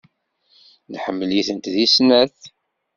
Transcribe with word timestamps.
Nḥemmel-itent 0.93 1.65
deg 1.73 1.87
snat. 1.95 2.39